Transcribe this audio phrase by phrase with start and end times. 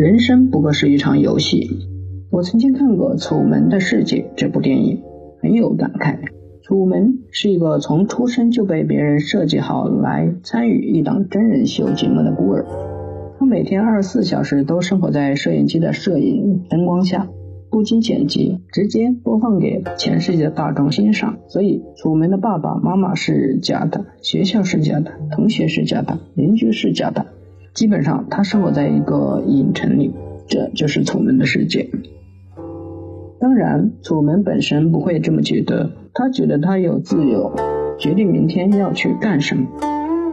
[0.00, 1.68] 人生不过是一场游戏。
[2.30, 5.02] 我曾经看过《楚门的世界》这部电影，
[5.42, 6.16] 很有感慨。
[6.62, 12.64] 楚门是一个从出生就被别人设计好来参与一档真人秀节目的孤儿，
[13.38, 17.28] 他每天二十四小时都生活在摄影机的摄影灯光下。
[17.68, 21.36] 不经剪辑，直接播放给全世界的大众欣赏。
[21.48, 27.26] 所以，楚门的爸爸妈妈是假的，学校是假的，同学是假的，邻居是假的。
[27.74, 30.12] 基本上，他生活在一个影城里，
[30.48, 31.88] 这就是楚门的世界。
[33.38, 37.52] 当然，楚门本身不会这么觉得，他觉得他有自由，
[37.98, 39.66] 决定明天要去干什么。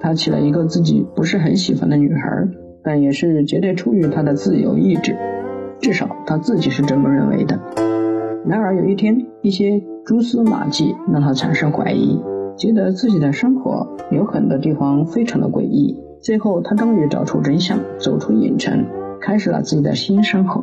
[0.00, 2.48] 他起了一个自己不是很喜欢的女孩，
[2.82, 5.16] 但也是绝对出于他的自由意志。
[5.80, 7.60] 至少他自己是这么认为的。
[8.46, 12.20] 然而有一天，一些蛛丝马迹让他产生怀疑，
[12.56, 15.96] 觉得自己的生活有很多地方非常的诡异。
[16.20, 18.84] 最后，他终于找出真相，走出影城，
[19.20, 20.62] 开始了自己的新生活。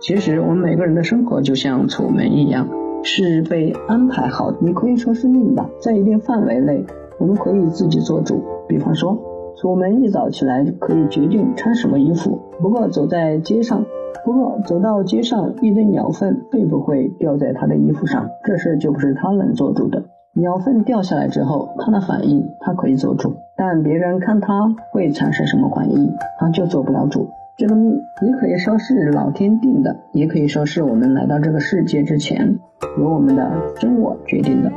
[0.00, 2.68] 其实，我们每个人的生活就像楚门一样，
[3.02, 4.58] 是被安排好的。
[4.60, 6.84] 你可以说是命吧，在一定范围内，
[7.18, 8.42] 我们可以自己做主。
[8.66, 9.16] 比方说，
[9.60, 13.84] 楚门一早起来可以决定穿什么衣服，不过走在街上。
[14.24, 18.28] 不过走到街上，一堆鸟粪并不会掉在他的衣服上？
[18.44, 20.04] 这事就不是他能做主的。
[20.34, 27.28] 鸟粪掉下来之后，它的反应它可以做主，但别人看它会产生什么反应，它就做不了主。
[27.58, 32.58] 这个命，你可以说是老天定的，也可以说是我们来到这个世界之前，
[32.98, 34.72] 由我们的真我决定的，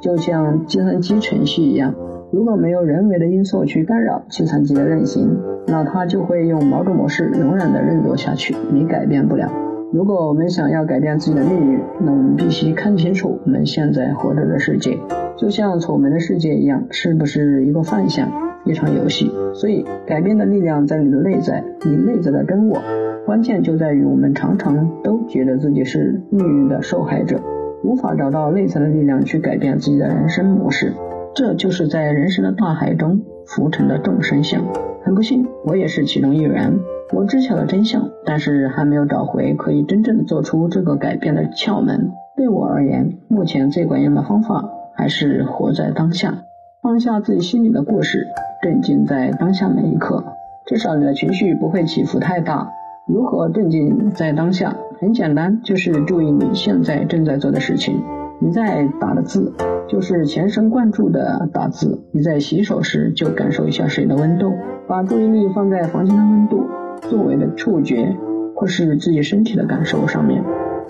[0.00, 1.92] 就像计算机程序一样。
[2.30, 5.36] 如果没有人为的因素去干扰计算机的运行，
[5.66, 9.50] 那它就会用某种模式永远的运作下去，你改变不了。
[9.94, 14.98] 如果我们想要改变自己的命运，那我们必须看清楚我们现在活着的世界，
[15.36, 18.28] 就像丑门的世界一样，是不是一个幻象，
[18.64, 19.30] 一场游戏？
[19.54, 22.76] 所以，改变的力量在你的内在，你内在的真我。
[23.24, 27.40] 关键就在于我们常常都觉得自己是命运的受害者，
[27.84, 30.92] 无法找到内在的力量去改变自己的人生模式。
[31.36, 34.60] 这就是在人生的大海中浮沉的众生相。
[35.04, 36.80] 很不幸，我也是其中一员。
[37.12, 42.10] 我知晓了真相，但是还没有找回可以真正做出这个改变的窍门。
[42.34, 44.64] 对我而言，目前最管用的方法
[44.96, 46.44] 还是活在当下，
[46.80, 48.26] 放下自己心里的故事，
[48.62, 50.24] 镇静在当下每一刻。
[50.64, 52.70] 至少你的情绪不会起伏太大。
[53.06, 54.74] 如何镇静在当下？
[54.98, 58.02] 很简单，就是注意你现在正在做的事情。
[58.40, 59.52] 你在打的字，
[59.88, 62.00] 就是全神贯注的打字。
[62.12, 64.52] 你在洗手时，就感受一下水的温度，
[64.86, 66.64] 把注意力放在房间的温度、
[67.10, 68.16] 周围的触觉
[68.54, 70.42] 或是自己身体的感受上面，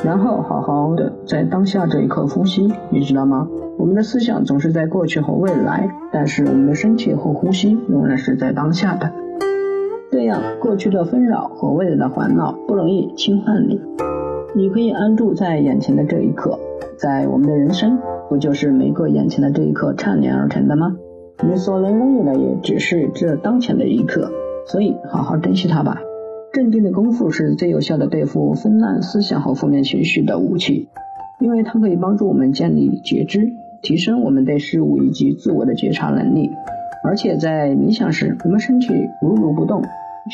[0.04, 2.72] 然后好好的在当下这一刻呼吸。
[2.90, 3.48] 你知道吗？
[3.76, 9.12] 我们的思想总是在过去和未来，但是我们的身体和呼吸永远是在当下的。
[10.10, 13.80] 这样，过去的纷扰和未来的烦恼不容易侵犯你。
[14.54, 16.58] 你可以安住在眼前的这一刻。
[17.04, 17.98] 在我们的人生，
[18.30, 20.96] 不就是每个眼前的这一刻串联而成的吗？
[21.46, 24.32] 你所能拥有的也只是这当前的一刻，
[24.64, 26.00] 所以好好珍惜它吧。
[26.54, 30.88] 镇定的功夫是最有效的对付纷乱思想和负面情绪的武器，
[31.40, 36.48] 因为它可以帮助我们建立觉知，提升我们对事物以及自我的觉察能力。
[37.04, 39.82] 而且在冥想时，我们身体如如不动，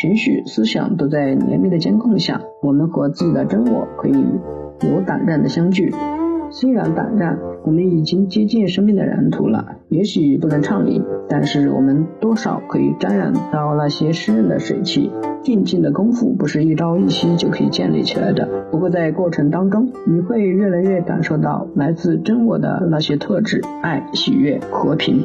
[0.00, 4.14] 情绪、思想都在严密的监控下，我们和自己的真我可以
[4.88, 5.92] 有胆量的相聚。
[6.50, 9.76] 虽然胆战，我们已经接近生命的蓝图了。
[9.88, 15.10] 也许不能畅饮，但是我们多少可以沾染到那些湿润的水汽。
[15.42, 18.46] 定静的功夫不是一朝一夕就可以建立起来的。
[18.70, 25.24] 不过在过程当中，你会越来越感受到来自真我的那些特质：爱、喜悦、和平。